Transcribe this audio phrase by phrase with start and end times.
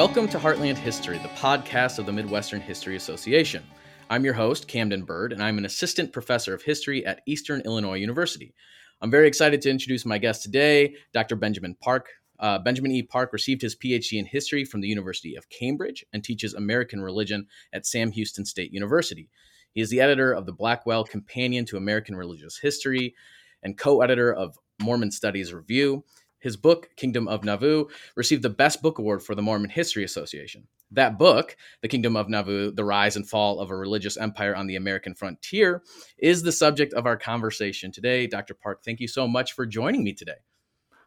[0.00, 3.62] Welcome to Heartland History, the podcast of the Midwestern History Association.
[4.08, 7.98] I'm your host, Camden Burd, and I'm an assistant professor of history at Eastern Illinois
[7.98, 8.54] University.
[9.02, 11.36] I'm very excited to introduce my guest today, Dr.
[11.36, 12.08] Benjamin Park.
[12.38, 13.02] Uh, Benjamin E.
[13.02, 17.46] Park received his PhD in history from the University of Cambridge and teaches American religion
[17.74, 19.28] at Sam Houston State University.
[19.74, 23.14] He is the editor of the Blackwell Companion to American Religious History
[23.62, 26.04] and co editor of Mormon Studies Review.
[26.40, 30.66] His book, Kingdom of Nauvoo, received the Best Book Award for the Mormon History Association.
[30.90, 34.66] That book, The Kingdom of Nauvoo The Rise and Fall of a Religious Empire on
[34.66, 35.82] the American Frontier,
[36.18, 38.26] is the subject of our conversation today.
[38.26, 38.54] Dr.
[38.54, 40.40] Park, thank you so much for joining me today.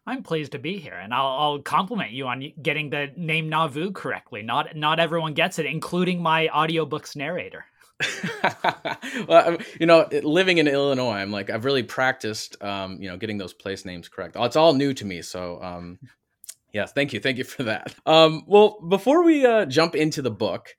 [0.06, 3.92] I'm pleased to be here, and I'll, I'll, compliment you on getting the name Nauvoo
[3.92, 4.42] correctly.
[4.42, 7.66] Not not everyone gets it, including my audiobooks narrator.
[9.28, 13.38] well, you know, living in Illinois, I'm like I've really practiced, um, you know, getting
[13.38, 14.36] those place names correct.
[14.40, 16.00] It's all new to me, so um,
[16.74, 17.94] thank you, thank you for that.
[18.06, 20.76] Um, well, before we uh, jump into the book,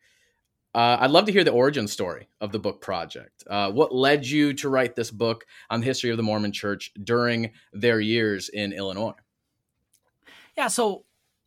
[0.74, 3.44] uh, I'd love to hear the origin story of the book project.
[3.48, 6.90] Uh, what led you to write this book on the history of the Mormon Church
[7.02, 9.14] during their years in Illinois?
[10.56, 11.04] Yeah, so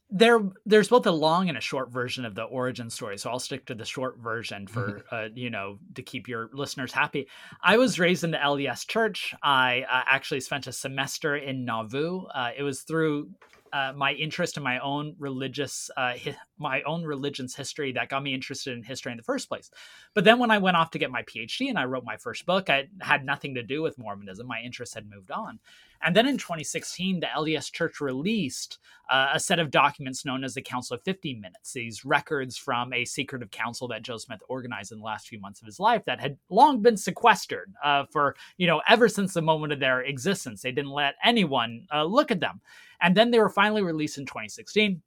[0.09, 3.39] there there's both a long and a short version of the origin story so i'll
[3.39, 7.27] stick to the short version for uh, you know to keep your listeners happy.
[7.61, 9.33] I was raised in the lds church.
[9.43, 12.25] I uh, actually spent a semester in nauvoo.
[12.33, 13.29] Uh, it was through
[13.73, 18.23] uh, my interest in my own religious uh, hi- my own religion's history that got
[18.23, 19.69] me interested in history in the first place.
[20.13, 22.45] But then when i went off to get my phd and i wrote my first
[22.45, 24.47] book i had nothing to do with mormonism.
[24.47, 25.59] My interest had moved on
[26.03, 30.53] and then in 2016 the lds church released uh, a set of documents known as
[30.53, 34.91] the council of 50 minutes these records from a secretive council that joe smith organized
[34.91, 38.35] in the last few months of his life that had long been sequestered uh, for
[38.57, 42.31] you know ever since the moment of their existence they didn't let anyone uh, look
[42.31, 42.61] at them
[43.01, 45.01] and then they were finally released in 2016.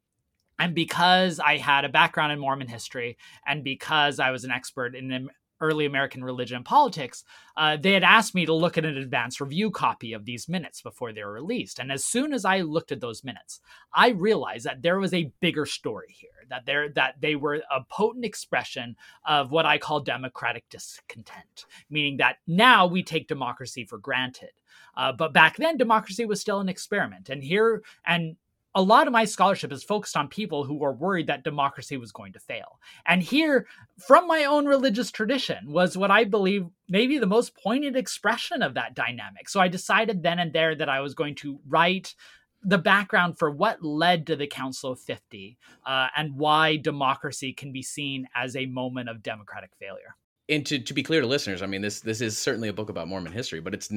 [0.59, 4.95] And because I had a background in Mormon history and because I was an expert
[4.95, 5.29] in
[5.61, 7.23] early American religion and politics,
[7.55, 10.81] uh, they had asked me to look at an advance review copy of these minutes
[10.81, 11.79] before they were released.
[11.79, 13.61] And as soon as I looked at those minutes,
[13.93, 16.29] I realized that there was a bigger story here.
[16.49, 22.17] That there that they were a potent expression of what I call democratic discontent, meaning
[22.17, 24.51] that now we take democracy for granted.
[24.97, 27.29] Uh, but back then, democracy was still an experiment.
[27.29, 28.35] And here, and
[28.73, 32.11] a lot of my scholarship is focused on people who were worried that democracy was
[32.11, 32.79] going to fail.
[33.05, 33.67] And here,
[33.97, 38.75] from my own religious tradition, was what I believe maybe the most pointed expression of
[38.75, 39.49] that dynamic.
[39.49, 42.15] So I decided then and there that I was going to write
[42.63, 47.71] the background for what led to the Council of 50 uh, and why democracy can
[47.71, 50.15] be seen as a moment of democratic failure
[50.49, 52.89] and to, to be clear to listeners, I mean this this is certainly a book
[52.89, 53.89] about Mormon history, but it's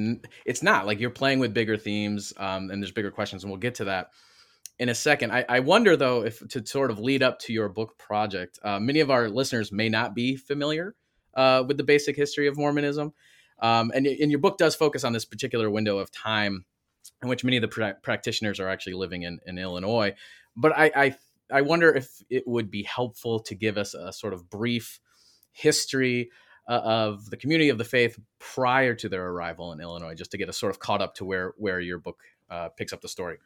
[0.47, 3.61] it's not like you're playing with bigger themes um, and there's bigger questions, and we'll
[3.61, 4.11] get to that
[4.79, 5.33] in a second.
[5.33, 8.81] I, I wonder though if to sort of lead up to your book project, uh,
[8.81, 10.95] many of our listeners may not be familiar
[11.35, 13.13] uh, with the basic history of Mormonism,
[13.61, 16.65] um, and, and your book does focus on this particular window of time
[17.23, 20.15] in which many of the pra- practitioners are actually living in, in Illinois.
[20.57, 21.17] But I, I
[21.51, 25.01] I wonder if it would be helpful to give us a sort of brief
[25.53, 26.31] history
[26.69, 30.39] uh, of the community of the faith prior to their arrival in Illinois, just to
[30.39, 32.21] get us sort of caught up to where where your book
[32.51, 33.37] uh, picks up the story.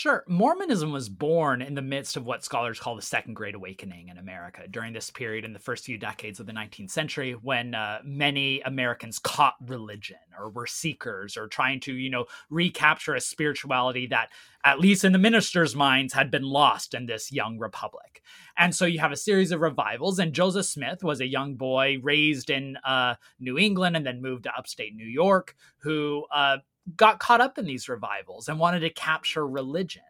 [0.00, 0.24] Sure.
[0.26, 4.16] Mormonism was born in the midst of what scholars call the Second Great Awakening in
[4.16, 7.98] America during this period in the first few decades of the 19th century when uh,
[8.02, 14.06] many Americans caught religion or were seekers or trying to, you know, recapture a spirituality
[14.06, 14.30] that,
[14.64, 18.22] at least in the ministers' minds, had been lost in this young republic.
[18.56, 20.18] And so you have a series of revivals.
[20.18, 24.44] And Joseph Smith was a young boy raised in uh, New England and then moved
[24.44, 26.58] to upstate New York who uh,
[26.96, 30.02] got caught up in these revivals and wanted to capture religion.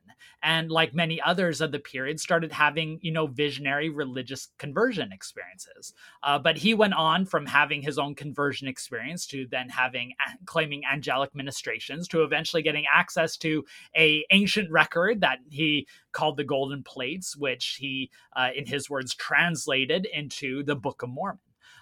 [0.42, 5.92] And like many others of the period started having you know visionary religious conversion experiences.
[6.22, 10.14] Uh, but he went on from having his own conversion experience to then having
[10.46, 13.64] claiming angelic ministrations to eventually getting access to
[13.96, 19.14] a ancient record that he called the golden plates which he uh, in his words
[19.14, 21.38] translated into the book of mormon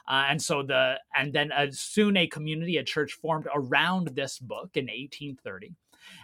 [0.08, 4.38] uh, and so the and then uh, soon a community, a church formed around this
[4.38, 5.74] book in 1830.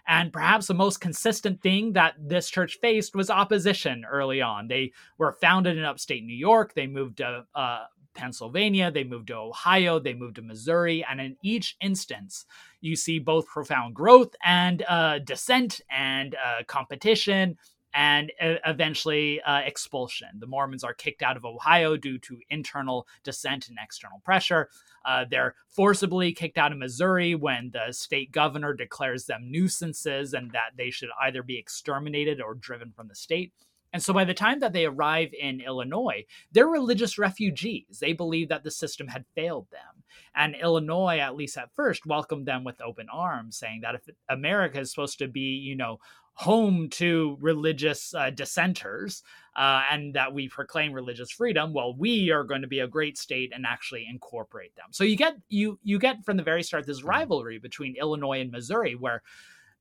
[0.09, 4.69] And perhaps the most consistent thing that this church faced was opposition early on.
[4.69, 6.73] They were founded in upstate New York.
[6.75, 7.85] They moved to uh,
[8.15, 11.05] Pennsylvania, they moved to Ohio, they moved to Missouri.
[11.09, 12.47] And in each instance,
[12.81, 17.59] you see both profound growth and uh, dissent and uh, competition
[17.95, 20.29] and eventually uh, expulsion.
[20.39, 24.69] The Mormons are kicked out of Ohio due to internal dissent and external pressure.
[25.05, 30.51] Uh, they're forcibly kicked out of Missouri when the state governor declares them nuisances and
[30.51, 33.53] that they should either be exterminated or driven from the state.
[33.93, 38.01] And so by the time that they arrive in Illinois, they're religious refugees.
[38.01, 40.03] They believe that the system had failed them.
[40.35, 44.81] And Illinois, at least at first, welcomed them with open arms, saying that if America
[44.81, 46.01] is supposed to be, you know,
[46.35, 49.23] home to religious uh, dissenters
[49.57, 53.17] uh, and that we proclaim religious freedom well we are going to be a great
[53.17, 56.87] state and actually incorporate them so you get you you get from the very start
[56.87, 57.09] this mm-hmm.
[57.09, 59.23] rivalry between illinois and missouri where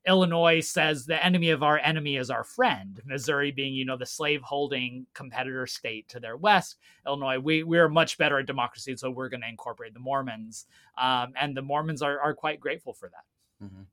[0.06, 3.02] Illinois says the enemy of our enemy is our friend.
[3.06, 6.78] Missouri being, you know, the slave holding competitor state to their west.
[7.08, 10.66] Illinois, we, we're much better at democracy, so we're going to incorporate the Mormons.
[10.98, 13.66] Um, and the Mormons are, are quite grateful for that.
[13.66, 13.84] Mm-hmm.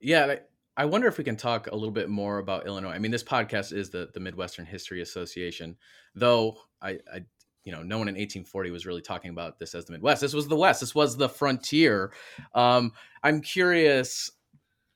[0.00, 0.36] Yeah,
[0.76, 2.92] I wonder if we can talk a little bit more about Illinois.
[2.92, 5.76] I mean, this podcast is the the Midwestern History Association,
[6.14, 7.24] though I, I
[7.64, 10.20] you know, no one in 1840 was really talking about this as the Midwest.
[10.20, 10.80] This was the West.
[10.80, 12.12] This was the frontier.
[12.54, 12.92] Um,
[13.22, 14.30] I'm curious,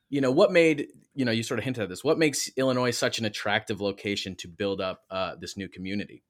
[0.09, 2.03] you know, what made you know you sort of hinted at this.
[2.03, 6.23] What makes Illinois such an attractive location to build up uh, this new community?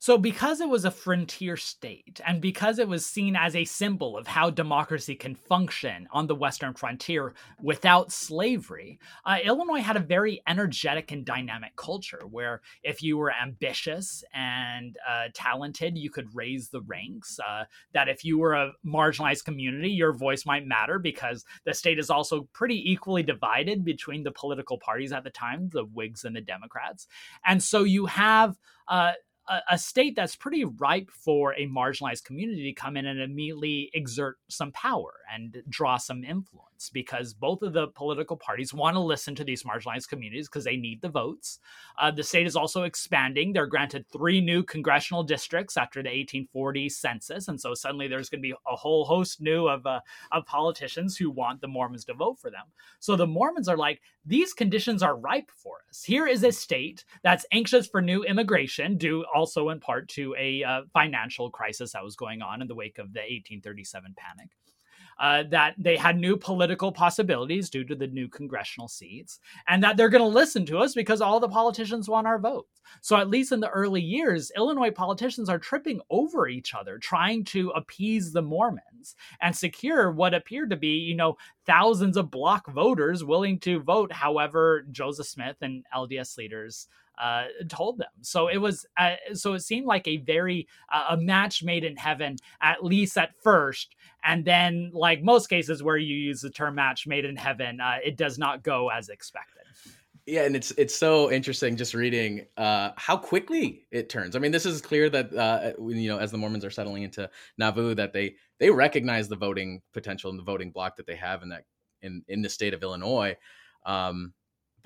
[0.00, 4.16] So, because it was a frontier state, and because it was seen as a symbol
[4.16, 10.00] of how democracy can function on the Western frontier without slavery, uh, Illinois had a
[10.00, 16.32] very energetic and dynamic culture where if you were ambitious and uh, talented, you could
[16.32, 17.40] raise the ranks.
[17.44, 21.98] Uh, that if you were a marginalized community, your voice might matter because the state
[21.98, 26.36] is also pretty equally divided between the political parties at the time, the Whigs and
[26.36, 27.08] the Democrats.
[27.44, 28.56] And so you have
[28.86, 29.12] uh,
[29.48, 33.90] a, a, state that's pretty ripe for a marginalized community to come in and immediately
[33.94, 39.00] exert some power and draw some influence because both of the political parties want to
[39.00, 41.58] listen to these marginalized communities because they need the votes.
[41.98, 43.52] Uh, the state is also expanding.
[43.52, 47.48] They're granted three new congressional districts after the 1840 census.
[47.48, 51.16] And so suddenly there's going to be a whole host new of, uh, of politicians
[51.16, 52.66] who want the Mormons to vote for them.
[53.00, 56.04] So the Mormons are like, these conditions are ripe for us.
[56.04, 60.62] Here is a state that's anxious for new immigration, due also in part to a
[60.64, 64.50] uh, financial crisis that was going on in the wake of the 1837 panic
[65.18, 69.96] uh, that they had new political possibilities due to the new congressional seats, and that
[69.96, 72.80] they're going to listen to us because all the politicians want our votes.
[73.00, 77.44] So, at least in the early years, Illinois politicians are tripping over each other, trying
[77.46, 81.36] to appease the Mormons and secure what appeared to be, you know,
[81.66, 86.88] thousands of bloc voters willing to vote however Joseph Smith and LDS leaders
[87.20, 88.08] uh, told them.
[88.22, 91.96] So it was, uh, so it seemed like a very uh, a match made in
[91.96, 93.94] heaven, at least at first.
[94.24, 97.96] And then, like most cases where you use the term match made in heaven, uh,
[98.04, 99.62] it does not go as expected.
[100.28, 104.36] Yeah, and it's it's so interesting just reading uh, how quickly it turns.
[104.36, 107.30] I mean, this is clear that uh, you know as the Mormons are settling into
[107.56, 111.42] Nauvoo, that they they recognize the voting potential and the voting bloc that they have
[111.42, 111.64] in that
[112.02, 113.38] in in the state of Illinois.
[113.86, 114.34] Um,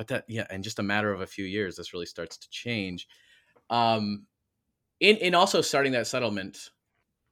[0.03, 2.51] but that yeah in just a matter of a few years this really starts to
[2.51, 3.07] change.
[3.71, 4.27] Um
[5.01, 6.71] in in also starting that settlement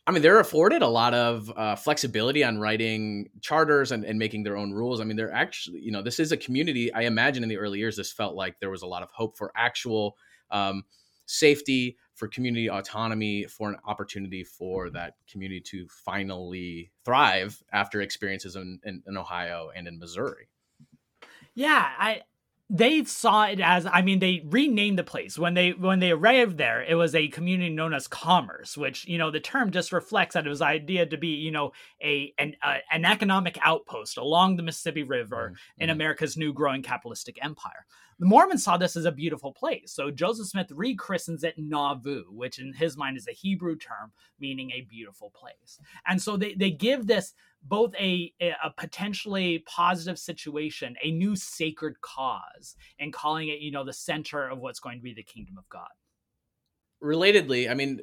[0.07, 4.43] i mean they're afforded a lot of uh, flexibility on writing charters and, and making
[4.43, 5.01] their own rules.
[5.01, 7.79] I mean they're actually you know this is a community i imagine in the early
[7.79, 10.17] years this felt like there was a lot of hope for actual
[10.51, 10.85] um,
[11.27, 18.57] safety for community autonomy for an opportunity for that community to finally thrive after experiences
[18.57, 20.49] in, in, in ohio and in missouri.
[21.55, 22.23] Yeah i
[22.73, 25.37] they saw it as i mean they renamed the place.
[25.37, 29.19] When they when they arrived there it was a community known as commerce which you
[29.19, 31.73] know the term just reflects that it was idea to be you know
[32.03, 35.83] a an, uh, an economic outpost along the mississippi river mm-hmm.
[35.83, 37.87] in america's new growing capitalistic empire
[38.21, 42.61] the mormons saw this as a beautiful place so joseph smith rechristens it nauvoo which
[42.61, 46.71] in his mind is a hebrew term meaning a beautiful place and so they, they
[46.71, 53.61] give this both a, a potentially positive situation, a new sacred cause, and calling it,
[53.61, 55.89] you know, the center of what's going to be the kingdom of God.
[57.03, 58.01] Relatedly, I mean,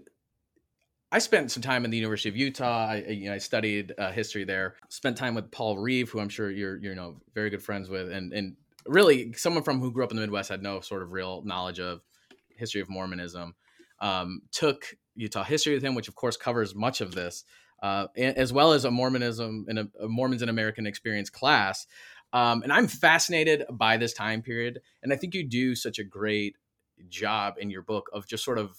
[1.12, 2.88] I spent some time in the University of Utah.
[2.90, 4.76] I, you know, I studied uh, history there.
[4.90, 8.12] Spent time with Paul Reeve, who I'm sure you're, you know, very good friends with,
[8.12, 8.56] and and
[8.88, 11.79] really someone from who grew up in the Midwest had no sort of real knowledge
[11.79, 12.01] of
[12.50, 13.56] history of Mormonism.
[14.00, 17.44] Um, took Utah history with him, which of course covers much of this
[17.82, 21.86] uh, as well as a Mormonism and a, Mormons in American experience class.
[22.34, 24.82] Um, and I'm fascinated by this time period.
[25.03, 26.56] And I think you do such a great
[27.10, 28.77] job in your book of just sort of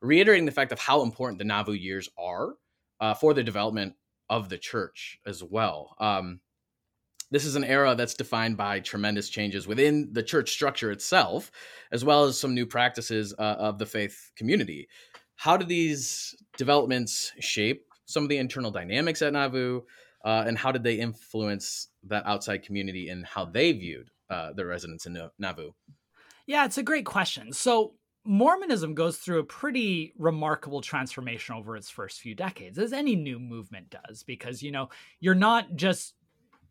[0.00, 2.54] reiterating the fact of how important the Nauvoo years are
[3.00, 3.94] uh, for the development
[4.30, 5.94] of the church as well.
[5.98, 6.40] Um,
[7.32, 11.50] this is an era that's defined by tremendous changes within the church structure itself,
[11.90, 14.86] as well as some new practices uh, of the faith community.
[15.36, 19.80] How do these developments shape some of the internal dynamics at Nauvoo,
[20.26, 24.66] uh, and how did they influence that outside community and how they viewed uh, the
[24.66, 25.72] residents in Nauvoo?
[26.46, 27.52] Yeah, it's a great question.
[27.52, 33.16] So, Mormonism goes through a pretty remarkable transformation over its first few decades, as any
[33.16, 36.14] new movement does, because, you know, you're not just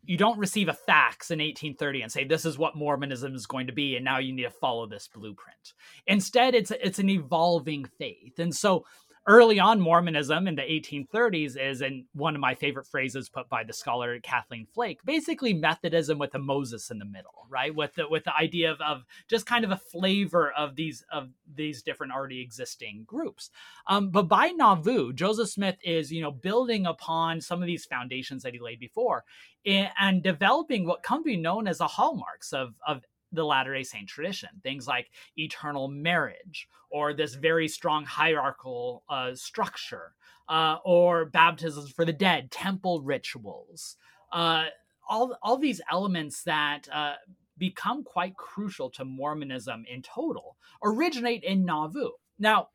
[0.04, 3.68] you don't receive a fax in 1830 and say this is what mormonism is going
[3.68, 5.74] to be and now you need to follow this blueprint.
[6.06, 8.38] Instead it's it's an evolving faith.
[8.38, 8.84] And so
[9.26, 13.62] early on Mormonism in the 1830s is, and one of my favorite phrases put by
[13.62, 17.74] the scholar Kathleen Flake, basically Methodism with a Moses in the middle, right?
[17.74, 21.28] With the with the idea of, of just kind of a flavor of these of
[21.54, 23.50] these different already existing groups.
[23.86, 28.42] Um, but by Nauvoo, Joseph Smith is you know building upon some of these foundations
[28.42, 29.24] that he laid before,
[29.64, 33.02] and developing what come to be known as the hallmarks of of
[33.32, 34.50] the Latter day Saint tradition.
[34.62, 40.12] Things like eternal marriage, or this very strong hierarchical uh, structure,
[40.48, 43.96] uh, or baptisms for the dead, temple rituals.
[44.32, 44.66] Uh,
[45.08, 47.14] all, all these elements that uh,
[47.58, 52.10] become quite crucial to Mormonism in total originate in Nauvoo.
[52.38, 52.68] Now,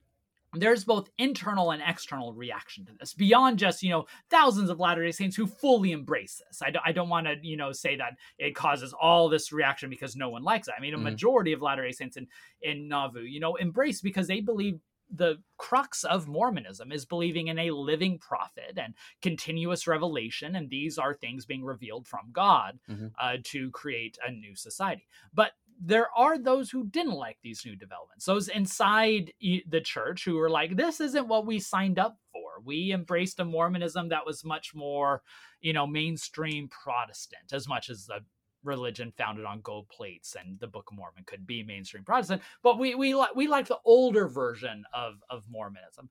[0.57, 5.03] there's both internal and external reaction to this beyond just you know thousands of latter
[5.03, 7.95] day saints who fully embrace this i don't, I don't want to you know say
[7.97, 11.05] that it causes all this reaction because no one likes it i mean a mm-hmm.
[11.05, 12.27] majority of latter day saints in
[12.61, 17.59] in nauvoo you know embrace because they believe the crux of Mormonism is believing in
[17.59, 23.07] a living prophet and continuous revelation, and these are things being revealed from God mm-hmm.
[23.19, 25.07] uh, to create a new society.
[25.33, 28.25] But there are those who didn't like these new developments.
[28.25, 32.61] Those inside the church who were like, this isn't what we signed up for.
[32.63, 35.21] We embraced a Mormonism that was much more,
[35.61, 38.19] you know, mainstream Protestant, as much as the
[38.63, 42.41] religion founded on gold plates and the Book of Mormon could be mainstream Protestant.
[42.63, 46.09] But we we like we like the older version of of Mormonism.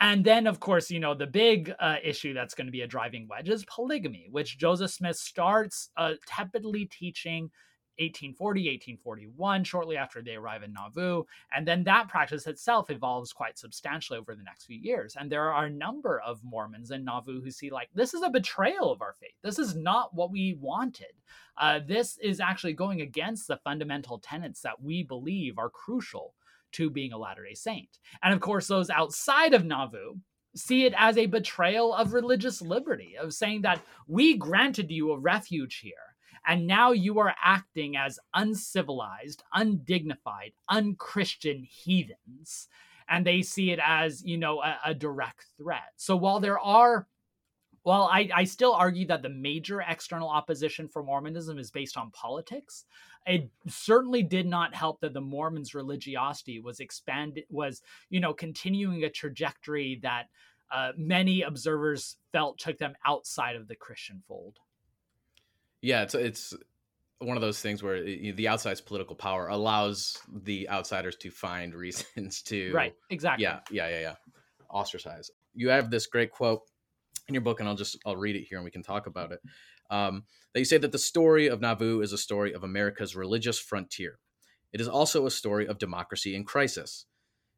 [0.00, 2.86] And then, of course, you know, the big uh, issue that's going to be a
[2.86, 7.50] driving wedge is polygamy, which Joseph Smith starts uh, tepidly teaching
[7.98, 11.24] 1840, 1841, shortly after they arrive in Nauvoo.
[11.54, 15.16] And then that practice itself evolves quite substantially over the next few years.
[15.18, 18.30] And there are a number of Mormons in Nauvoo who see, like, this is a
[18.30, 19.34] betrayal of our faith.
[19.42, 21.12] This is not what we wanted.
[21.56, 26.34] Uh, this is actually going against the fundamental tenets that we believe are crucial
[26.72, 27.98] to being a Latter day Saint.
[28.22, 30.16] And of course, those outside of Nauvoo,
[30.56, 35.18] see it as a betrayal of religious liberty, of saying that we granted you a
[35.18, 36.13] refuge here
[36.46, 42.68] and now you are acting as uncivilized, undignified, unchristian heathens.
[43.08, 45.92] And they see it as, you know, a, a direct threat.
[45.96, 47.06] So while there are
[47.84, 52.10] well, I, I still argue that the major external opposition for Mormonism is based on
[52.12, 52.86] politics.
[53.26, 59.04] It certainly did not help that the Mormons' religiosity was expanded, was you know continuing
[59.04, 60.28] a trajectory that
[60.72, 64.58] uh, many observers felt took them outside of the Christian fold.
[65.84, 66.54] Yeah, it's it's
[67.18, 72.42] one of those things where the outside's political power allows the outsiders to find reasons
[72.42, 74.14] to right exactly yeah yeah yeah yeah
[74.70, 75.30] ostracize.
[75.54, 76.62] You have this great quote
[77.28, 79.32] in your book, and I'll just I'll read it here and we can talk about
[79.32, 79.40] it.
[79.90, 83.58] Um, that you say that the story of Nauvoo is a story of America's religious
[83.58, 84.18] frontier.
[84.72, 87.04] It is also a story of democracy in crisis.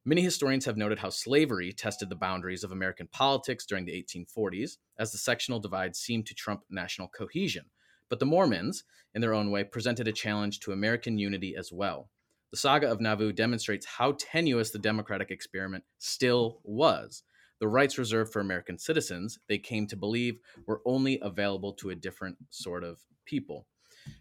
[0.04, 4.78] Many historians have noted how slavery tested the boundaries of American politics during the 1840s,
[4.98, 7.66] as the sectional divide seemed to trump national cohesion.
[8.08, 8.84] But the Mormons,
[9.14, 12.08] in their own way, presented a challenge to American unity as well.
[12.50, 17.22] The saga of Nauvoo demonstrates how tenuous the democratic experiment still was.
[17.58, 21.94] The rights reserved for American citizens, they came to believe, were only available to a
[21.94, 23.66] different sort of people.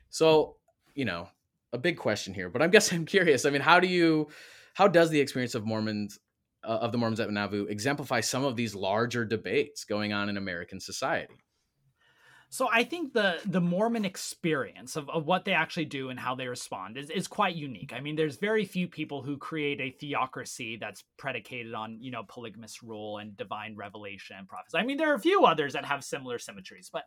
[0.10, 0.56] So,
[0.96, 1.27] you know,
[1.74, 3.46] a big question here, but I'm guessing I'm curious.
[3.46, 4.30] I mean, how do you,
[4.74, 6.20] how does the experience of Mormons,
[6.63, 10.38] uh, of the Mormons at Nauvoo, exemplify some of these larger debates going on in
[10.38, 11.45] American society?
[12.50, 16.36] So I think the the Mormon experience of, of what they actually do and how
[16.36, 17.92] they respond is, is quite unique.
[17.94, 22.24] I mean, there's very few people who create a theocracy that's predicated on, you know,
[22.24, 24.78] polygamous rule and divine revelation and prophecy.
[24.78, 27.04] I mean, there are a few others that have similar symmetries, but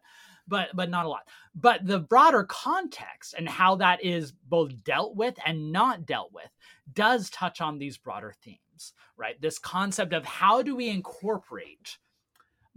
[0.47, 1.29] but but not a lot.
[1.55, 6.51] But the broader context and how that is both dealt with and not dealt with
[6.93, 9.41] does touch on these broader themes, right?
[9.41, 11.99] This concept of how do we incorporate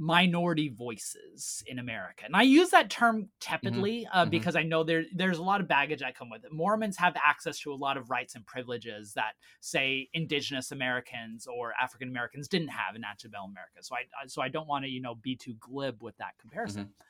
[0.01, 2.25] minority voices in America.
[2.25, 3.25] And I use that term mm-hmm.
[3.39, 4.17] tepidly mm-hmm.
[4.17, 4.31] Uh, mm-hmm.
[4.31, 6.51] because I know there there's a lot of baggage that come with it.
[6.51, 11.73] Mormons have access to a lot of rights and privileges that say indigenous Americans or
[11.79, 13.81] African Americans didn't have in Antebellum America.
[13.81, 16.85] So I so I don't want to, you know, be too glib with that comparison.
[16.85, 17.03] Mm-hmm.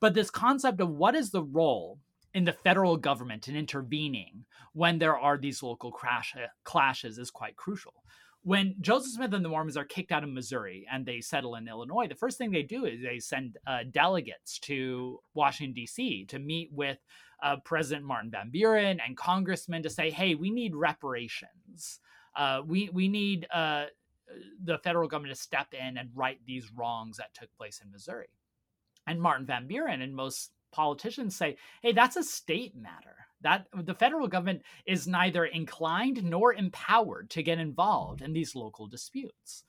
[0.00, 1.98] But this concept of what is the role
[2.32, 7.56] in the federal government in intervening when there are these local crash, clashes is quite
[7.56, 7.94] crucial
[8.48, 11.68] when Joseph Smith and the Mormons are kicked out of Missouri and they settle in
[11.68, 16.24] Illinois, the first thing they do is they send uh, delegates to Washington, D.C.
[16.30, 16.96] to meet with
[17.42, 22.00] uh, President Martin Van Buren and congressmen to say, hey, we need reparations.
[22.34, 23.84] Uh, we, we need uh,
[24.64, 28.30] the federal government to step in and right these wrongs that took place in Missouri.
[29.06, 33.14] And Martin Van Buren and most politicians say, hey, that's a state matter.
[33.42, 38.88] That the federal government is neither inclined nor empowered to get involved in these local
[38.88, 39.62] disputes.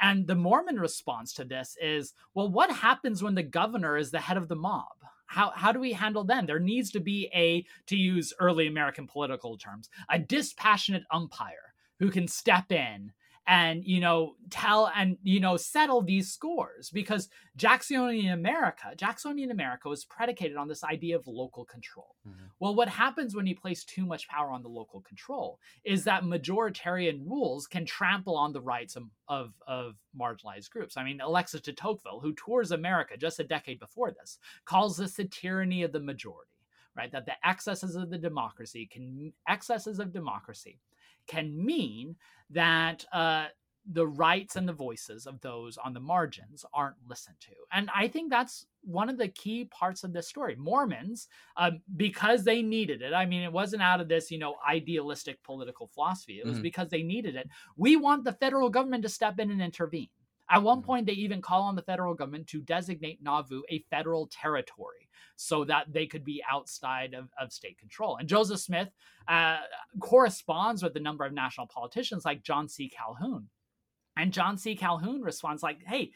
[0.00, 4.20] And the Mormon response to this is, well, what happens when the governor is the
[4.20, 4.96] head of the mob?
[5.26, 6.46] How, how do we handle them?
[6.46, 12.10] There needs to be a, to use early American political terms, a dispassionate umpire who
[12.10, 13.12] can step in
[13.46, 19.88] and you know tell and you know settle these scores because Jacksonian America, Jacksonian America
[19.88, 22.16] was predicated on this idea of local control.
[22.28, 22.46] Mm-hmm.
[22.58, 26.24] Well, what happens when you place too much power on the local control is that
[26.24, 30.96] majoritarian rules can trample on the rights of, of, of marginalized groups.
[30.96, 35.14] I mean, Alexis de Tocqueville, who tours America just a decade before this, calls this
[35.14, 36.50] the tyranny of the majority
[36.96, 40.78] right that the excesses of the democracy can excesses of democracy
[41.26, 42.16] can mean
[42.50, 43.46] that uh,
[43.92, 47.52] the rights and the voices of those on the margins aren't listened to.
[47.72, 50.56] And I think that's one of the key parts of this story.
[50.56, 54.54] Mormons, uh, because they needed it, I mean, it wasn't out of this, you know,
[54.68, 56.62] idealistic political philosophy, it was mm-hmm.
[56.62, 57.48] because they needed it.
[57.76, 60.08] We want the federal government to step in and intervene.
[60.50, 60.86] At one mm-hmm.
[60.86, 65.64] point, they even call on the federal government to designate Nauvoo a federal territory so
[65.64, 68.16] that they could be outside of, of state control.
[68.16, 68.88] And Joseph Smith
[69.26, 69.58] uh,
[70.00, 72.88] corresponds with a number of national politicians like John C.
[72.88, 73.48] Calhoun.
[74.16, 74.76] And John C.
[74.76, 76.12] Calhoun responds like, hey,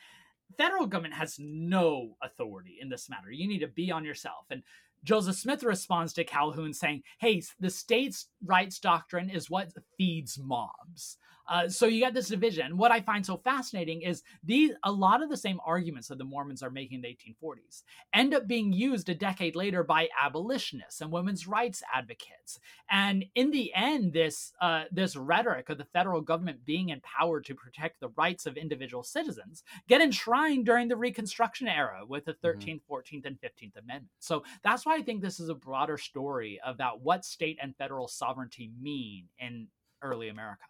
[0.57, 3.31] federal government has no authority in this matter.
[3.31, 4.47] You need to be on yourself.
[4.51, 4.63] And
[5.05, 11.19] Joseph Smith responds to Calhoun saying, Hey, the states' rights doctrine is what feeds mobs.
[11.49, 12.77] Uh, so you get this division.
[12.77, 16.25] What I find so fascinating is these a lot of the same arguments that the
[16.25, 17.09] Mormons are making in the
[17.45, 17.83] 1840s
[18.13, 22.61] end up being used a decade later by abolitionists and women's rights advocates.
[22.91, 27.55] And in the end, this uh, this rhetoric of the federal government being empowered to
[27.55, 32.81] protect the rights of individual citizens get enshrined during the Reconstruction era with the 13th,
[32.89, 32.95] mm-hmm.
[32.95, 34.11] 14th, and 15th Amendment.
[34.19, 38.09] So that's why I think this is a broader story about what state and federal
[38.09, 39.69] sovereignty mean in
[40.03, 40.65] early America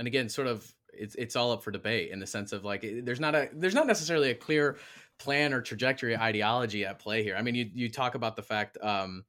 [0.00, 2.84] and again sort of it's it's all up for debate in the sense of like
[3.04, 4.78] there's not a there's not necessarily a clear
[5.18, 7.36] plan or trajectory ideology at play here.
[7.36, 9.24] I mean you you talk about the fact um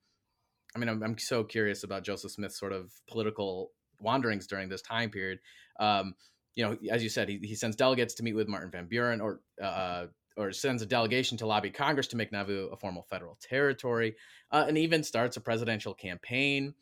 [0.73, 4.81] i mean i'm, I'm so curious about joseph smith's sort of political wanderings during this
[4.81, 5.39] time period.
[5.79, 6.15] Um
[6.55, 9.21] you know as you said he, he sends delegates to meet with martin van buren
[9.21, 10.05] or uh
[10.37, 14.15] or sends a delegation to lobby Congress to make Nauvoo a formal federal territory,
[14.51, 16.73] uh, and even starts a presidential campaign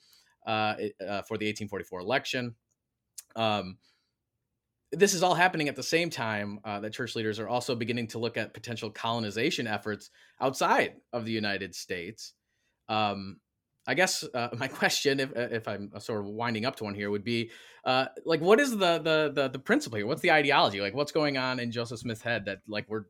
[0.46, 2.54] uh, uh, for the 1844 election.
[3.36, 3.78] Um,
[4.92, 8.08] this is all happening at the same time uh, that church leaders are also beginning
[8.08, 10.10] to look at potential colonization efforts
[10.42, 12.34] outside of the United States.
[12.88, 13.38] Um,
[13.88, 17.12] I guess uh, my question, if, if I'm sort of winding up to one here,
[17.12, 17.52] would be
[17.86, 20.08] uh, like, what is the, the the the principle here?
[20.08, 20.82] What's the ideology?
[20.82, 23.06] Like, what's going on in Joseph Smith's head that like we're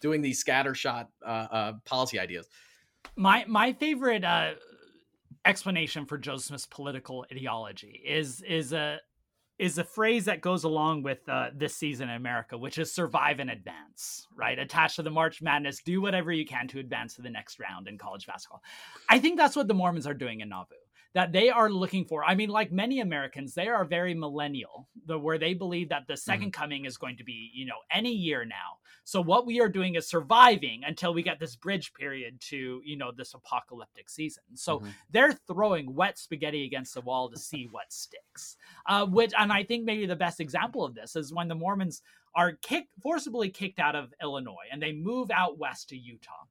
[0.00, 2.48] doing these scattershot uh, uh policy ideas?
[3.16, 4.52] My my favorite uh,
[5.44, 9.00] explanation for Joseph Smith's political ideology is is a
[9.62, 13.38] is a phrase that goes along with uh, this season in America, which is survive
[13.38, 14.58] and advance, right?
[14.58, 17.86] Attached to the March Madness, do whatever you can to advance to the next round
[17.86, 18.60] in college basketball.
[19.08, 20.74] I think that's what the Mormons are doing in Nauvoo
[21.14, 22.24] that they are looking for.
[22.24, 26.14] I mean, like many Americans, they are very millennial, the, where they believe that the
[26.14, 26.48] 2nd mm-hmm.
[26.50, 28.78] coming is going to be, you know, any year now.
[29.04, 32.96] So what we are doing is surviving until we get this bridge period to, you
[32.96, 34.44] know, this apocalyptic season.
[34.54, 34.88] So mm-hmm.
[35.10, 38.56] they're throwing wet spaghetti against the wall to see what sticks.
[38.86, 42.02] Uh, which, and I think maybe the best example of this is when the Mormons
[42.34, 46.46] are kicked, forcibly kicked out of Illinois and they move out west to Utah.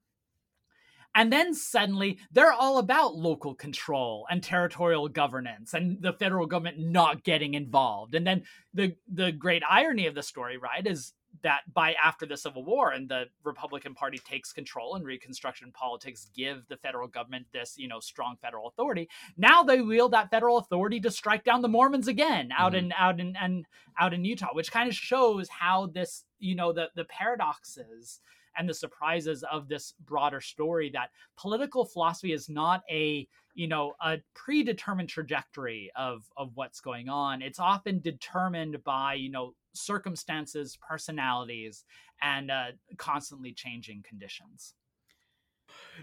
[1.14, 6.80] And then suddenly they're all about local control and territorial governance and the federal government
[6.80, 8.16] not getting involved.
[8.16, 8.44] And then
[8.74, 12.92] the the great irony of the story, right, is that by after the Civil War
[12.92, 17.88] and the Republican Party takes control and Reconstruction politics give the federal government this, you
[17.88, 19.10] know, strong federal authority.
[19.38, 22.86] Now they wield that federal authority to strike down the Mormons again out mm-hmm.
[22.86, 23.66] in out in and
[24.00, 28.20] out in Utah, which kind of shows how this, you know, the the paradoxes
[28.58, 33.94] and the surprises of this broader story that political philosophy is not a you know
[34.02, 37.42] a predetermined trajectory of of what's going on.
[37.42, 41.86] It's often determined by you know circumstances personalities
[42.22, 44.74] and uh, constantly changing conditions.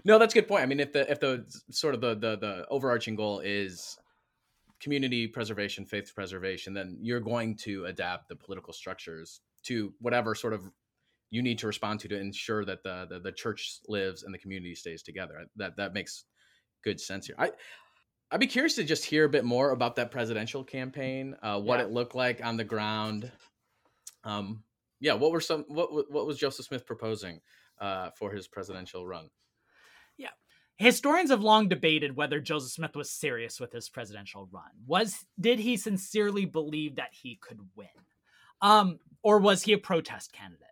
[0.03, 0.63] No that's a good point.
[0.63, 3.97] I mean if the if the sort of the the, the overarching goal is
[4.79, 10.53] community preservation, faith preservation, then you're going to adapt the political structures to whatever sort
[10.53, 10.71] of
[11.31, 14.37] you need to respond to to ensure that the, the, the church lives and the
[14.37, 15.45] community stays together.
[15.55, 16.25] That that makes
[16.83, 17.35] good sense here.
[17.37, 17.51] I
[18.31, 21.79] I'd be curious to just hear a bit more about that presidential campaign, uh, what
[21.79, 21.85] yeah.
[21.85, 23.31] it looked like on the ground.
[24.23, 24.63] Um,
[24.99, 27.41] yeah, what were some what what was Joseph Smith proposing
[27.79, 29.29] uh, for his presidential run?
[30.17, 30.29] Yeah,
[30.77, 34.71] historians have long debated whether Joseph Smith was serious with his presidential run.
[34.85, 37.87] Was did he sincerely believe that he could win,
[38.61, 40.65] um, or was he a protest candidate?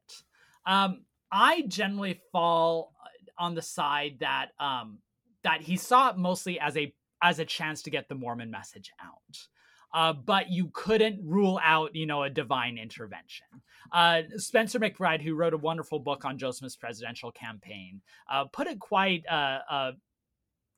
[0.68, 2.94] Um, I generally fall
[3.40, 5.00] on the side that um,
[5.44, 8.92] that he saw it mostly as a as a chance to get the Mormon message
[9.04, 9.48] out.
[9.94, 13.46] Uh, but you couldn't rule out, you know, a divine intervention.
[13.92, 18.68] Uh, Spencer McBride, who wrote a wonderful book on Joseph Smith's presidential campaign, uh, put
[18.68, 19.92] it quite uh, uh,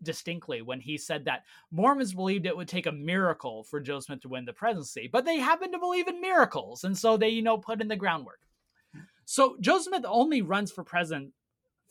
[0.04, 4.21] distinctly when he said that Mormons believed it would take a miracle for Joseph Smith
[4.21, 7.41] to win the presidency, but they happen to believe in miracles, and so they, you
[7.41, 8.39] know, put in the groundwork.
[9.31, 11.33] So Joseph Smith only runs for president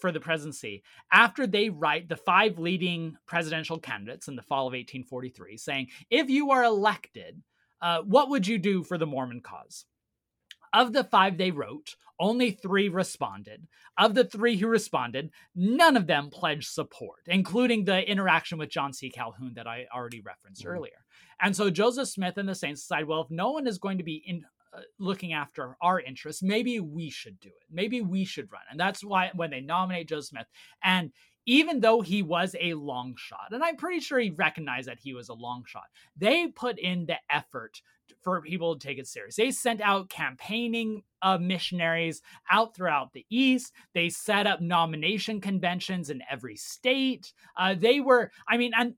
[0.00, 4.72] for the presidency after they write the five leading presidential candidates in the fall of
[4.72, 7.40] 1843, saying, if you are elected,
[7.80, 9.84] uh, what would you do for the Mormon cause?
[10.72, 13.68] Of the five they wrote, only three responded.
[13.96, 18.92] Of the three who responded, none of them pledged support, including the interaction with John
[18.92, 19.10] C.
[19.10, 20.72] Calhoun that I already referenced mm-hmm.
[20.72, 21.04] earlier.
[21.40, 24.04] And so Joseph Smith and the Saints decide, well, if no one is going to
[24.04, 24.44] be in,
[24.98, 27.66] looking after our interests, maybe we should do it.
[27.70, 28.62] Maybe we should run.
[28.70, 30.46] And that's why when they nominate Joe Smith,
[30.82, 31.12] and
[31.46, 35.14] even though he was a long shot, and I'm pretty sure he recognized that he
[35.14, 37.80] was a long shot, they put in the effort
[38.22, 39.36] for people to take it serious.
[39.36, 43.72] They sent out campaigning uh, missionaries out throughout the East.
[43.94, 47.32] They set up nomination conventions in every state.
[47.56, 48.94] Uh, they were, I mean, and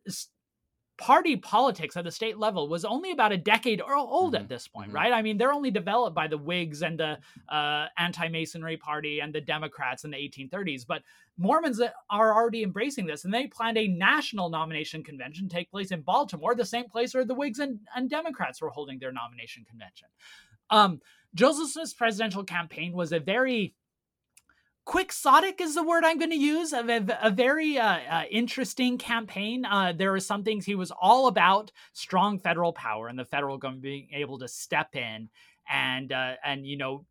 [1.01, 4.43] party politics at the state level was only about a decade old mm-hmm.
[4.43, 4.97] at this point, mm-hmm.
[4.97, 5.13] right?
[5.15, 9.41] I mean, they're only developed by the Whigs and the uh, anti-Masonry Party and the
[9.41, 10.87] Democrats in the 1830s.
[10.87, 11.03] But
[11.39, 16.03] Mormons are already embracing this, and they planned a national nomination convention take place in
[16.03, 20.09] Baltimore, the same place where the Whigs and, and Democrats were holding their nomination convention.
[20.69, 21.01] Um,
[21.35, 23.75] Joseph Smith's presidential campaign was a very
[24.85, 26.73] quixotic is the word I'm going to use.
[26.73, 29.65] A, a, a very uh, uh, interesting campaign.
[29.65, 33.59] Uh, there were some things he was all about strong federal power and the federal
[33.59, 35.29] government being able to step in
[35.71, 37.05] and uh, and you know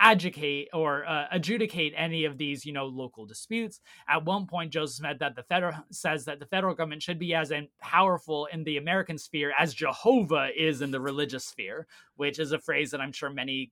[0.00, 3.80] adjudicate or uh, adjudicate any of these you know local disputes.
[4.08, 7.34] At one point, Joseph Smith that the federal says that the federal government should be
[7.34, 12.52] as powerful in the American sphere as Jehovah is in the religious sphere, which is
[12.52, 13.70] a phrase that I'm sure many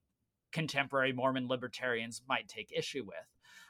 [0.52, 3.16] contemporary Mormon libertarians might take issue with.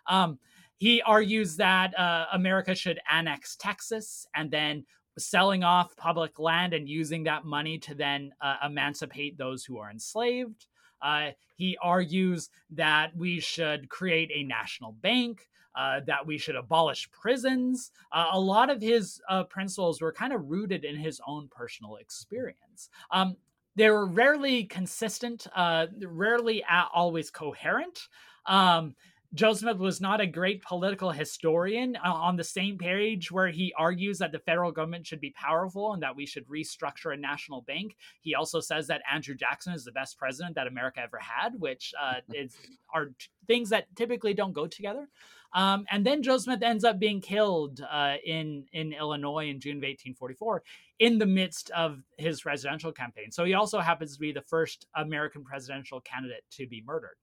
[0.07, 0.39] Um,
[0.77, 4.85] he argues that uh, America should annex Texas and then
[5.19, 9.91] selling off public land and using that money to then uh, emancipate those who are
[9.91, 10.67] enslaved.
[11.03, 17.11] Uh, he argues that we should create a national bank, uh, that we should abolish
[17.11, 17.93] prisons.
[18.13, 21.97] Uh, a lot of his uh, principles were kind of rooted in his own personal
[21.97, 22.89] experience.
[23.11, 23.37] Um,
[23.81, 26.63] they were rarely consistent, uh, rarely
[26.93, 28.09] always coherent.
[28.45, 28.95] Um,
[29.33, 34.19] Joseph was not a great political historian uh, on the same page where he argues
[34.19, 37.97] that the federal government should be powerful and that we should restructure a national bank.
[38.21, 41.95] He also says that Andrew Jackson is the best president that America ever had, which
[41.99, 42.55] uh, is,
[42.93, 43.13] are
[43.47, 45.09] things that typically don't go together.
[45.53, 49.79] Um, and then Joe Smith ends up being killed uh, in in Illinois in June
[49.79, 50.63] of 1844
[51.01, 53.33] in the midst of his presidential campaign.
[53.33, 57.17] So he also happens to be the first American presidential candidate to be murdered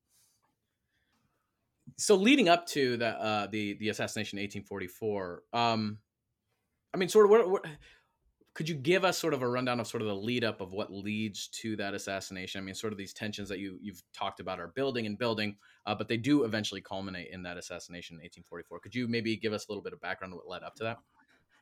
[1.96, 5.98] so leading up to the uh, the the assassination in 1844, um,
[6.94, 7.66] I mean, sort of what, what,
[8.58, 10.74] could you give us sort of a rundown of sort of the lead up of
[10.74, 12.60] what leads to that assassination?
[12.60, 15.56] I mean, sort of these tensions that you you've talked about are building and building,
[15.86, 18.80] uh, but they do eventually culminate in that assassination in 1844.
[18.80, 20.86] Could you maybe give us a little bit of background on what led up to
[20.86, 20.98] that?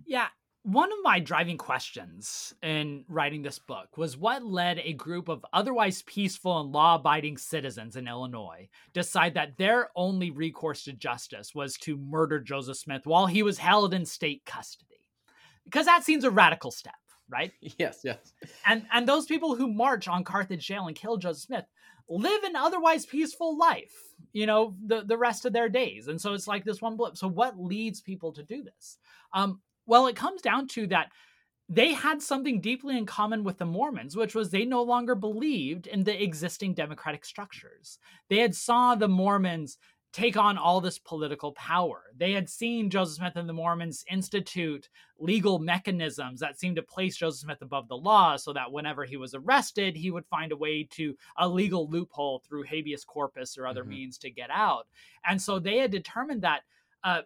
[0.05, 0.27] Yeah,
[0.63, 5.45] one of my driving questions in writing this book was what led a group of
[5.51, 11.53] otherwise peaceful and law abiding citizens in Illinois decide that their only recourse to justice
[11.53, 14.94] was to murder Joseph Smith while he was held in state custody.
[15.65, 16.93] Because that seems a radical step,
[17.29, 17.51] right?
[17.77, 18.33] Yes, yes.
[18.65, 21.65] And and those people who march on Carthage jail and kill Joseph Smith
[22.07, 23.93] live an otherwise peaceful life,
[24.31, 26.07] you know, the, the rest of their days.
[26.07, 27.17] And so it's like this one blip.
[27.17, 28.97] So what leads people to do this?
[29.33, 31.11] Um, well, it comes down to that
[31.67, 35.87] they had something deeply in common with the Mormons, which was they no longer believed
[35.87, 37.97] in the existing democratic structures.
[38.29, 39.77] They had saw the Mormons
[40.15, 42.03] take on all this political power.
[42.15, 44.87] They had seen Joseph Smith and the Mormons institute
[45.19, 49.17] legal mechanisms that seemed to place Joseph Smith above the law so that whenever he
[49.17, 53.67] was arrested, he would find a way to a legal loophole through habeas corpus or
[53.67, 53.89] other mm-hmm.
[53.89, 54.87] means to get out.
[55.27, 56.61] And so they had determined that
[57.03, 57.23] uh,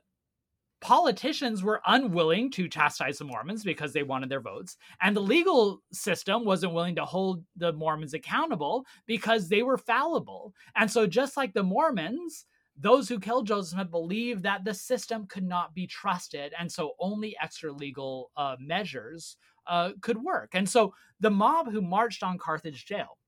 [0.82, 4.78] politicians were unwilling to chastise the Mormons because they wanted their votes.
[4.99, 10.56] And the legal system wasn't willing to hold the Mormons accountable because they were fallible.
[10.75, 12.47] And so, just like the Mormons,
[12.80, 16.54] those who killed Joseph Smith believed that the system could not be trusted.
[16.58, 19.38] And so, only extra legal uh, measures
[19.68, 20.52] uh, could work.
[20.54, 23.18] And so, the mob who marched on Carthage jail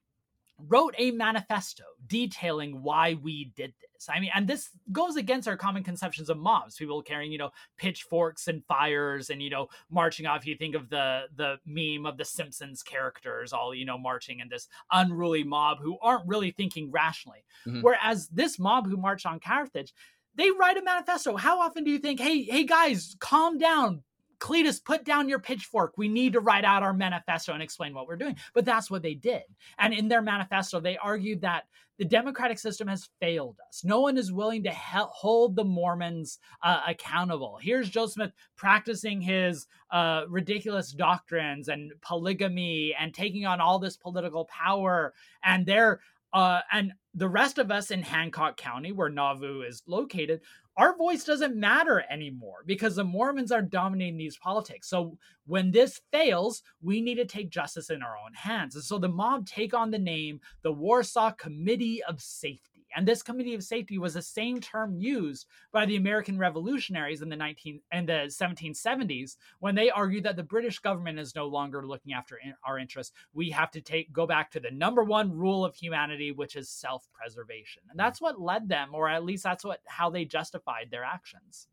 [0.67, 4.07] wrote a manifesto detailing why we did this.
[4.09, 6.75] I mean, and this goes against our common conceptions of mobs.
[6.75, 10.45] People carrying, you know, pitchforks and fires and, you know, marching off.
[10.45, 14.49] You think of the the meme of the Simpsons characters all, you know, marching in
[14.49, 17.43] this unruly mob who aren't really thinking rationally.
[17.67, 17.81] Mm-hmm.
[17.81, 19.93] Whereas this mob who marched on Carthage,
[20.35, 21.35] they write a manifesto.
[21.35, 24.03] How often do you think, hey, hey guys, calm down,
[24.41, 25.93] Cletus, put down your pitchfork.
[25.97, 28.35] We need to write out our manifesto and explain what we're doing.
[28.53, 29.43] But that's what they did.
[29.77, 31.65] And in their manifesto, they argued that
[31.99, 33.83] the democratic system has failed us.
[33.83, 37.59] No one is willing to hold the Mormons uh, accountable.
[37.61, 43.97] Here's Joseph Smith practicing his uh, ridiculous doctrines and polygamy and taking on all this
[43.97, 45.13] political power.
[45.43, 45.99] And they're
[46.33, 50.41] uh, and the rest of us in Hancock County, where Nauvoo is located,
[50.81, 54.89] our voice doesn't matter anymore because the Mormons are dominating these politics.
[54.89, 55.15] So
[55.45, 58.73] when this fails, we need to take justice in our own hands.
[58.73, 62.70] And so the mob take on the name the Warsaw Committee of Safety.
[62.95, 67.29] And this committee of safety was the same term used by the American revolutionaries in
[67.29, 71.85] the 19 and the 1770s when they argued that the British government is no longer
[71.85, 73.13] looking after our interests.
[73.33, 76.69] We have to take go back to the number one rule of humanity, which is
[76.69, 77.83] self-preservation.
[77.89, 81.67] And that's what led them, or at least that's what how they justified their actions.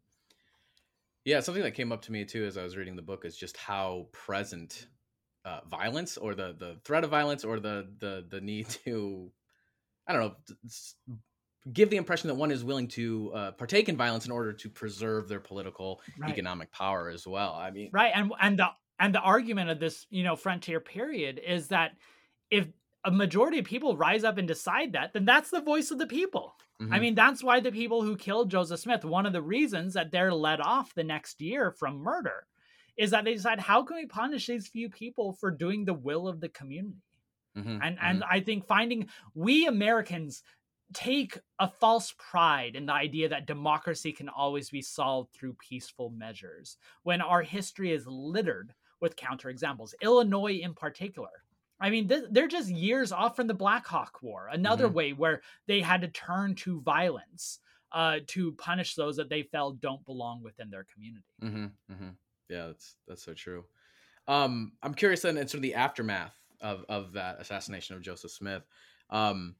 [1.24, 3.36] Yeah, something that came up to me too as I was reading the book is
[3.36, 4.86] just how present
[5.44, 9.30] uh, violence or the the threat of violence or the the the need to
[10.08, 11.16] I don't know,
[11.72, 14.70] give the impression that one is willing to uh, partake in violence in order to
[14.70, 16.30] preserve their political right.
[16.30, 17.52] economic power as well.
[17.52, 18.68] I mean, right, and and the
[18.98, 21.92] and the argument of this, you know, frontier period is that
[22.50, 22.66] if
[23.04, 26.06] a majority of people rise up and decide that, then that's the voice of the
[26.06, 26.54] people.
[26.82, 26.92] Mm-hmm.
[26.92, 30.10] I mean, that's why the people who killed Joseph Smith, one of the reasons that
[30.10, 32.46] they're let off the next year from murder,
[32.96, 36.26] is that they decide how can we punish these few people for doing the will
[36.26, 36.96] of the community.
[37.58, 38.06] Mm-hmm, and mm-hmm.
[38.06, 40.42] and I think finding we Americans
[40.94, 46.10] take a false pride in the idea that democracy can always be solved through peaceful
[46.10, 49.92] measures when our history is littered with counterexamples.
[50.00, 51.28] Illinois in particular.
[51.80, 54.94] I mean, th- they're just years off from the Black Hawk War, another mm-hmm.
[54.94, 57.60] way where they had to turn to violence
[57.92, 61.24] uh, to punish those that they felt don't belong within their community.
[61.42, 62.08] Mm-hmm, mm-hmm.
[62.48, 63.64] Yeah, that's that's so true.
[64.26, 68.30] Um, I'm curious then, in sort of the aftermath of of that assassination of Joseph
[68.30, 68.62] Smith.
[69.10, 69.56] Um,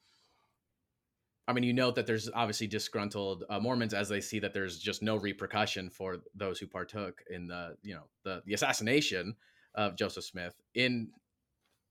[1.47, 4.79] I mean, you note that there's obviously disgruntled uh, Mormons as they see that there's
[4.79, 9.37] just no repercussion for those who partook in the you know the the assassination
[9.75, 11.11] of Joseph Smith in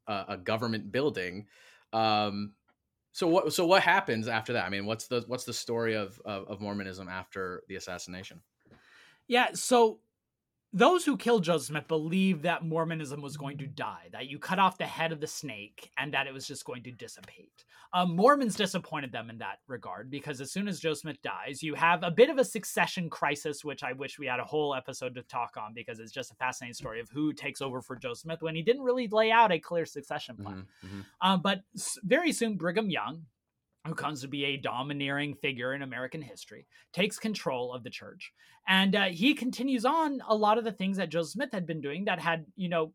[0.08, 1.48] a government building.
[1.94, 2.54] Um,
[3.12, 4.66] so what so what happens after that?
[4.66, 8.42] I mean, what's the what's the story of, of, of Mormonism after the assassination?
[9.28, 10.00] Yeah, so
[10.78, 14.60] those who killed Joseph Smith believed that Mormonism was going to die, that you cut
[14.60, 17.66] off the head of the snake and that it was just going to dissipate.
[17.94, 21.74] Um, Mormons disappointed them in that regard because as soon as Joseph Smith dies, you
[21.74, 25.16] have a bit of a succession crisis, which I wish we had a whole episode
[25.16, 28.24] to talk on because it's just a fascinating story of who takes over for Joseph
[28.24, 30.68] Smith when he didn't really lay out a clear succession plan.
[30.84, 31.28] Mm-hmm, mm-hmm.
[31.28, 31.62] Um, but
[32.04, 33.24] very soon, Brigham Young,
[33.88, 38.34] who comes to be a domineering figure in American history, takes control of the church.
[38.68, 41.82] And uh, he continues on a lot of the things that Joseph Smith had been
[41.82, 42.94] doing that had, you know,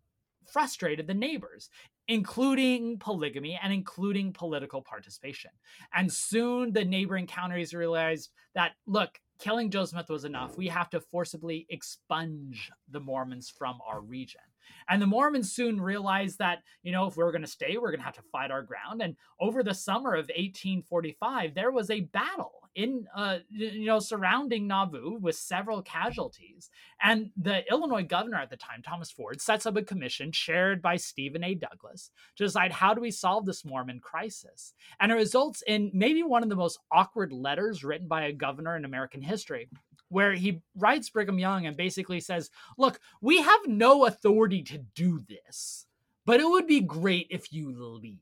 [0.52, 1.68] frustrated the neighbors,
[2.08, 5.50] including polygamy and including political participation.
[5.94, 10.56] And soon the neighboring counties realized that, look, killing Joseph Smith was enough.
[10.56, 14.40] We have to forcibly expunge the Mormons from our region.
[14.88, 17.90] And the Mormons soon realized that, you know, if we are going to stay, we're
[17.90, 19.02] going to have to fight our ground.
[19.02, 24.66] And over the summer of 1845, there was a battle in uh, you know surrounding
[24.66, 26.70] Nauvoo with several casualties.
[27.02, 30.96] And the Illinois governor at the time, Thomas Ford, sets up a commission chaired by
[30.96, 31.54] Stephen A.
[31.54, 34.74] Douglas to decide how do we solve this Mormon crisis.
[35.00, 38.76] And it results in maybe one of the most awkward letters written by a governor
[38.76, 39.68] in American history
[40.12, 45.20] where he writes Brigham Young and basically says, Look, we have no authority to do
[45.28, 45.86] this,
[46.24, 48.18] but it would be great if you leave.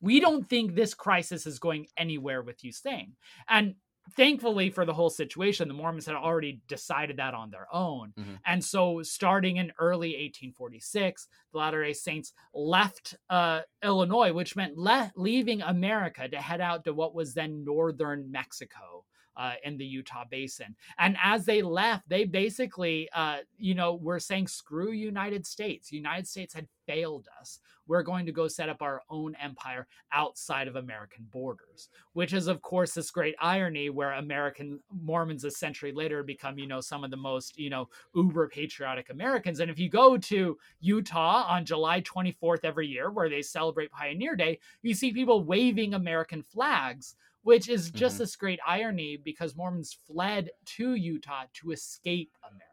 [0.00, 3.12] We don't think this crisis is going anywhere with you staying.
[3.48, 3.76] And
[4.14, 8.12] thankfully for the whole situation, the Mormons had already decided that on their own.
[8.18, 8.34] Mm-hmm.
[8.44, 14.76] And so, starting in early 1846, the Latter day Saints left uh, Illinois, which meant
[14.76, 19.04] le- leaving America to head out to what was then northern Mexico
[19.36, 20.74] uh, in the Utah Basin.
[20.98, 25.92] And as they left, they basically, uh, you know, were saying, screw United States.
[25.92, 27.60] United States had failed us.
[27.88, 32.48] We're going to go set up our own empire outside of American borders, which is,
[32.48, 37.04] of course, this great irony where American Mormons a century later become, you know, some
[37.04, 39.60] of the most, you know, uber patriotic Americans.
[39.60, 44.34] And if you go to Utah on July 24th every year, where they celebrate Pioneer
[44.34, 47.14] Day, you see people waving American flags
[47.46, 48.24] which is just mm-hmm.
[48.24, 52.64] this great irony because Mormons fled to Utah to escape America.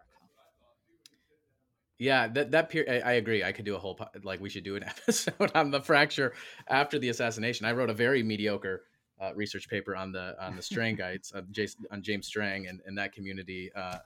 [2.00, 3.44] Yeah, that that period, I, I, agree.
[3.44, 6.34] I could do a whole like we should do an episode on the fracture
[6.68, 7.68] after the assassination.
[7.68, 8.82] I wrote a very mediocre
[9.22, 12.98] uh, research paper on the on the Strangites uh, Jason, on James Strang and, and
[12.98, 13.70] that community.
[13.76, 14.00] Uh,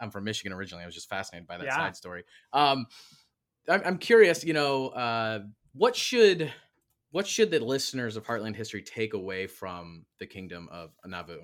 [0.00, 0.82] I'm from Michigan originally.
[0.82, 1.76] I was just fascinated by that yeah.
[1.76, 2.24] side story.
[2.52, 2.86] Um,
[3.68, 4.42] I'm, I'm curious.
[4.42, 5.38] You know, uh,
[5.72, 6.52] what should
[7.10, 11.42] what should the listeners of Heartland History take away from the kingdom of Nauvoo?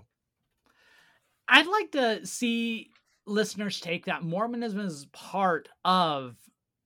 [1.49, 2.91] I'd like to see
[3.27, 6.37] listeners take that Mormonism is part of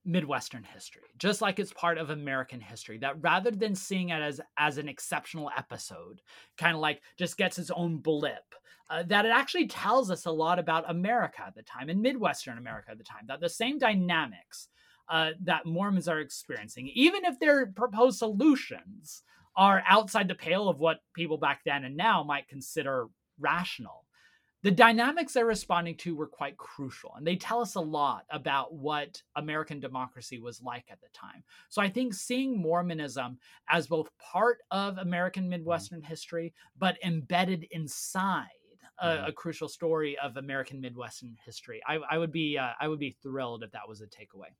[0.03, 2.97] Midwestern history, just like it's part of American history.
[2.97, 6.21] That rather than seeing it as as an exceptional episode,
[6.57, 8.55] kind of like just gets its own blip,
[8.89, 12.57] uh, that it actually tells us a lot about America at the time and Midwestern
[12.57, 13.25] America at the time.
[13.27, 14.69] That the same dynamics
[15.11, 19.23] uh, that Mormons are experiencing, even if their proposed solutions
[19.57, 24.05] are outside the pale of what people back then and now might consider rational.
[24.63, 28.73] The dynamics they're responding to were quite crucial, and they tell us a lot about
[28.73, 31.43] what American democracy was like at the time.
[31.67, 33.37] So I think seeing Mormonism
[33.69, 36.07] as both part of American Midwestern mm-hmm.
[36.07, 38.45] history, but embedded inside
[38.99, 39.25] a, mm-hmm.
[39.25, 43.17] a, crucial story of American Midwestern history, I, I would be uh, I would be
[43.23, 44.53] thrilled if that was a takeaway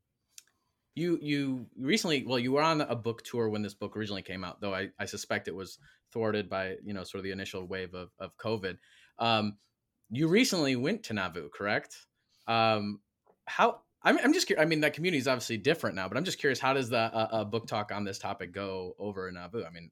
[0.96, 4.44] you you recently well you were on a book tour when this book originally came
[4.44, 5.78] out though i, I suspect it was
[6.12, 8.78] thwarted by you know sort of the initial wave of, of covid
[9.20, 9.58] um,
[10.10, 11.96] you recently went to nauvoo correct
[12.48, 13.00] um,
[13.46, 14.64] how I'm, I'm just curious.
[14.64, 16.60] I mean, that community is obviously different now, but I'm just curious.
[16.60, 19.64] How does the uh, book talk on this topic go over in Nauvoo?
[19.64, 19.92] I mean,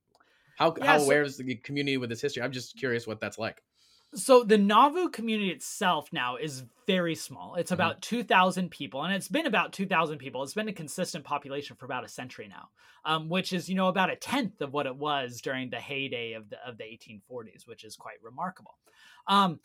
[0.57, 2.41] how yeah, how so, aware is the community with this history?
[2.41, 3.61] I'm just curious what that's like.
[4.15, 7.55] So the Nauvoo community itself now is very small.
[7.55, 7.75] It's mm-hmm.
[7.75, 8.17] about mm-hmm.
[8.17, 10.41] 2,000 people, and it's been about 2,000 people.
[10.41, 12.69] It's been a consistent population for about a century now,
[13.05, 16.33] um, which is you know about a tenth of what it was during the heyday
[16.33, 18.77] of the of the 1840s, which is quite remarkable.
[19.27, 19.59] Um,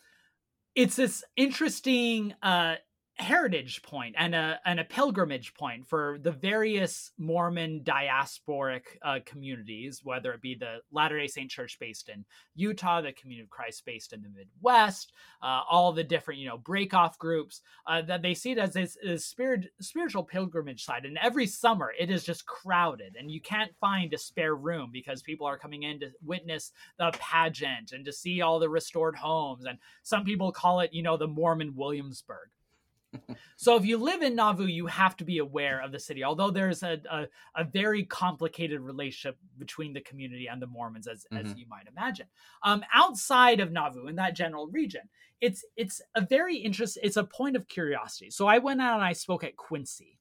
[0.75, 2.75] it's this interesting uh,
[3.17, 10.01] heritage point and a and a pilgrimage point for the various Mormon diasporic uh, communities,
[10.03, 12.25] whether it be the Latter Day Saint Church based in
[12.55, 16.57] Utah, the Community of Christ based in the Midwest, uh, all the different you know
[16.57, 21.05] breakoff groups uh, that they see it as this, this spirit spiritual pilgrimage site.
[21.05, 25.21] And every summer it is just crowded, and you can't find a spare room because
[25.21, 29.65] people are coming in to witness the pageant and to see all the restored homes.
[29.65, 32.49] And some people call it you know the Mormon Williamsburg
[33.57, 36.51] so if you live in Nauvoo, you have to be aware of the city, although
[36.51, 41.45] there's a, a, a very complicated relationship between the community and the Mormons, as, mm-hmm.
[41.45, 42.27] as you might imagine.
[42.63, 45.01] Um, outside of Nauvoo, in that general region,
[45.41, 48.29] it's it's a very interesting, it's a point of curiosity.
[48.31, 50.19] So I went out and I spoke at Quincy,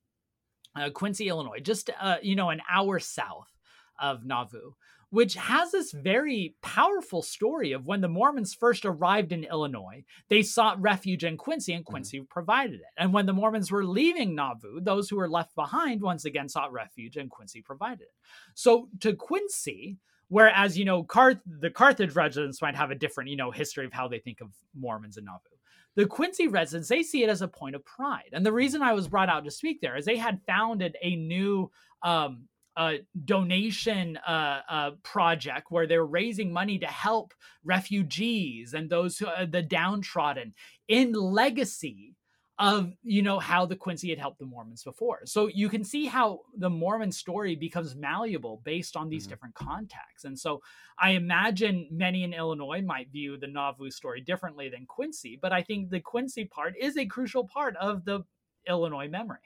[0.76, 3.52] uh, Quincy, Illinois, just, uh, you know, an hour south
[4.00, 4.74] of Nauvoo
[5.14, 10.42] which has this very powerful story of when the Mormons first arrived in Illinois, they
[10.42, 11.92] sought refuge in Quincy, and mm-hmm.
[11.92, 12.26] Quincy mm-hmm.
[12.26, 12.92] provided it.
[12.98, 16.72] And when the Mormons were leaving Nauvoo, those who were left behind once again sought
[16.72, 18.14] refuge, and Quincy provided it.
[18.54, 23.36] So to Quincy, whereas you know Carth- the Carthage residents might have a different you
[23.36, 25.54] know history of how they think of Mormons in Nauvoo.
[25.94, 28.94] The Quincy residents they see it as a point of pride, and the reason I
[28.94, 31.70] was brought out to speak there is they had founded a new
[32.02, 32.94] um, uh,
[33.24, 37.32] donation uh, uh, project where they're raising money to help
[37.64, 40.54] refugees and those who, uh, the downtrodden
[40.88, 42.14] in legacy
[42.58, 45.20] of you know how the Quincy had helped the Mormons before.
[45.24, 49.30] So you can see how the Mormon story becomes malleable based on these mm-hmm.
[49.30, 50.24] different contexts.
[50.24, 50.60] And so
[50.98, 55.62] I imagine many in Illinois might view the Nauvoo story differently than Quincy, but I
[55.62, 58.20] think the Quincy part is a crucial part of the
[58.68, 59.38] Illinois memory.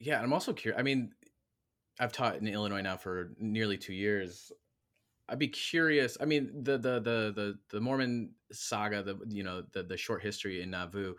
[0.00, 0.78] Yeah, I'm also curious.
[0.78, 1.10] I mean,
[2.00, 4.52] I've taught in Illinois now for nearly two years.
[5.28, 6.16] I'd be curious.
[6.20, 10.22] I mean, the the the the the Mormon saga, the you know the the short
[10.22, 11.14] history in Nauvoo.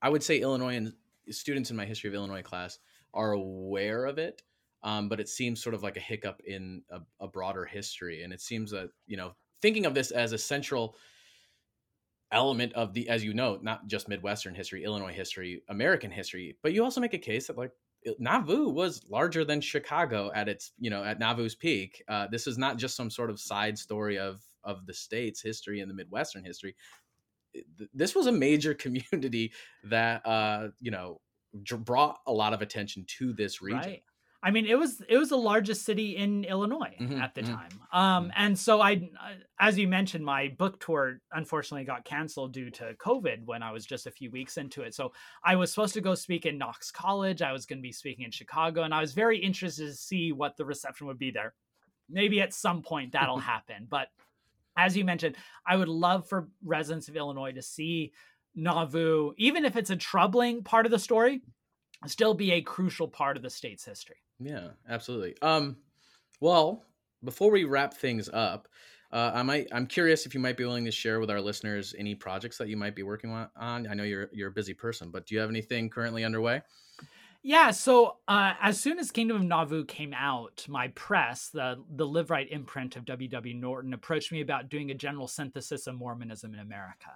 [0.00, 0.90] I would say Illinois
[1.30, 2.78] students in my history of Illinois class
[3.14, 4.42] are aware of it,
[4.82, 8.22] um, but it seems sort of like a hiccup in a, a broader history.
[8.22, 10.96] And it seems that you know thinking of this as a central
[12.32, 16.72] element of the, as you know, not just Midwestern history, Illinois history, American history, but
[16.72, 17.72] you also make a case that like
[18.18, 22.02] Nauvoo was larger than Chicago at its, you know, at Nauvoo's peak.
[22.08, 25.80] Uh, this is not just some sort of side story of of the state's history
[25.80, 26.74] and the Midwestern history.
[27.92, 29.52] This was a major community
[29.84, 31.20] that, uh, you know,
[31.78, 33.80] brought a lot of attention to this region.
[33.80, 34.02] Right.
[34.44, 37.54] I mean, it was it was the largest city in Illinois mm-hmm, at the mm-hmm.
[37.54, 38.30] time, um, mm-hmm.
[38.36, 39.08] and so I,
[39.60, 43.86] as you mentioned, my book tour unfortunately got canceled due to COVID when I was
[43.86, 44.94] just a few weeks into it.
[44.94, 45.12] So
[45.44, 47.40] I was supposed to go speak in Knox College.
[47.40, 50.32] I was going to be speaking in Chicago, and I was very interested to see
[50.32, 51.54] what the reception would be there.
[52.10, 54.08] Maybe at some point that'll happen, but
[54.76, 55.36] as you mentioned,
[55.66, 58.12] I would love for residents of Illinois to see
[58.54, 61.42] Nauvoo, even if it's a troubling part of the story,
[62.06, 64.16] still be a crucial part of the state's history.
[64.38, 65.36] Yeah, absolutely.
[65.42, 65.76] Um,
[66.40, 66.84] well,
[67.22, 68.68] before we wrap things up,
[69.12, 71.94] uh, I might I'm curious if you might be willing to share with our listeners
[71.98, 73.86] any projects that you might be working on.
[73.86, 76.62] I know you're you're a busy person, but do you have anything currently underway?
[77.44, 82.06] Yeah, so uh, as soon as Kingdom of Nauvoo came out, my press, the the
[82.06, 83.54] Liveright imprint of W.W.
[83.54, 87.10] Norton, approached me about doing a general synthesis of Mormonism in America.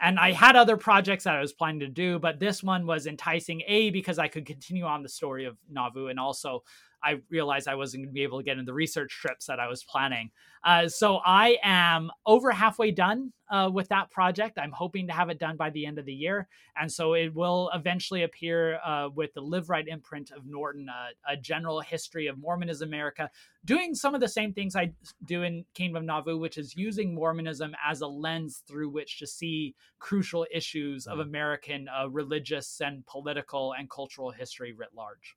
[0.00, 3.06] And I had other projects that I was planning to do, but this one was
[3.06, 6.64] enticing, A, because I could continue on the story of Nauvoo, and also
[7.06, 9.60] I realized I wasn't going to be able to get in the research trips that
[9.60, 10.30] I was planning.
[10.64, 14.58] Uh, so I am over halfway done uh, with that project.
[14.58, 16.48] I'm hoping to have it done by the end of the year.
[16.80, 21.36] And so it will eventually appear uh, with the Liveright imprint of Norton, uh, a
[21.36, 23.30] general history of Mormonism America,
[23.64, 24.92] doing some of the same things I
[25.26, 29.26] do in Kingdom of Nauvoo, which is using Mormonism as a lens through which to
[29.26, 31.20] see crucial issues of.
[31.26, 35.36] American uh, religious and political and cultural history writ large.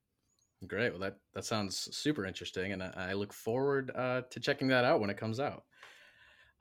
[0.68, 0.92] Great.
[0.92, 4.84] Well, that that sounds super interesting, and I, I look forward uh, to checking that
[4.84, 5.64] out when it comes out.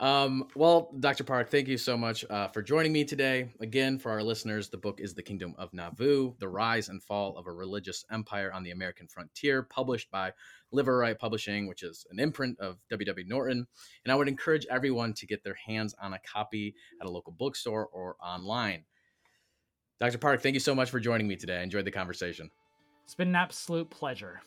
[0.01, 1.25] Um, well, Dr.
[1.25, 3.51] Park, thank you so much uh, for joining me today.
[3.61, 7.37] Again, for our listeners, the book is The Kingdom of Nauvoo The Rise and Fall
[7.37, 10.33] of a Religious Empire on the American Frontier, published by
[10.73, 13.27] Liveright Publishing, which is an imprint of W.W.
[13.27, 13.67] Norton.
[14.05, 17.33] And I would encourage everyone to get their hands on a copy at a local
[17.33, 18.85] bookstore or online.
[19.99, 20.19] Dr.
[20.19, 21.59] Park, thank you so much for joining me today.
[21.59, 22.53] I enjoyed the conversation.
[23.09, 24.43] It's been an absolute pleasure.